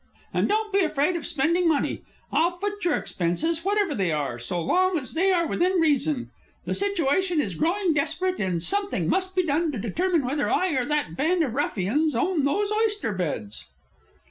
[0.33, 2.01] And don't be afraid of spending money.
[2.31, 6.31] I'll foot your expenses, whatever they are, so long as they are within reason.
[6.65, 10.85] The situation is growing desperate, and something must be done to determine whether I or
[10.85, 13.65] that band of ruffians own those oyster beds."